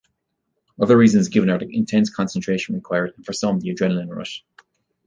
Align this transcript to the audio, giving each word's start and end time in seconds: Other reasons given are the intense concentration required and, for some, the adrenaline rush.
Other 0.81 0.97
reasons 0.97 1.27
given 1.27 1.51
are 1.51 1.59
the 1.59 1.77
intense 1.77 2.09
concentration 2.09 2.73
required 2.73 3.13
and, 3.17 3.23
for 3.23 3.33
some, 3.33 3.59
the 3.59 3.69
adrenaline 3.69 4.09
rush. 4.09 4.43